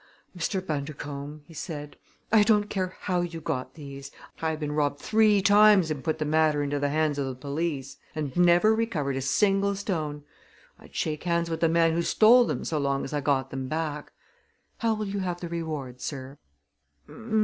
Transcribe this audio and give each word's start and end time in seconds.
"Mr. 0.35 0.65
Bundercombe," 0.65 1.43
he 1.45 1.53
said, 1.53 1.95
"I 2.31 2.41
don't 2.41 2.71
care 2.71 2.95
how 3.01 3.21
you 3.21 3.39
got 3.39 3.75
these. 3.75 4.09
I 4.41 4.49
have 4.49 4.59
been 4.59 4.71
robbed 4.71 4.99
three 4.99 5.43
times 5.43 5.91
and 5.91 6.03
put 6.03 6.17
the 6.17 6.25
matter 6.25 6.63
into 6.63 6.79
the 6.79 6.89
hands 6.89 7.19
of 7.19 7.27
the 7.27 7.35
police 7.35 7.97
and 8.15 8.35
never 8.35 8.73
recovered 8.73 9.15
a 9.15 9.21
single 9.21 9.75
stone! 9.75 10.23
I'd 10.79 10.95
shake 10.95 11.25
hands 11.25 11.51
with 11.51 11.59
the 11.59 11.69
man 11.69 11.93
who 11.93 12.01
stole 12.01 12.45
them 12.45 12.65
so 12.65 12.79
long 12.79 13.03
as 13.03 13.13
I 13.13 13.21
got 13.21 13.51
them 13.51 13.67
back. 13.67 14.11
How 14.79 14.95
will 14.95 15.07
you 15.07 15.19
have 15.19 15.39
the 15.39 15.49
reward, 15.49 16.01
sir?" 16.01 16.39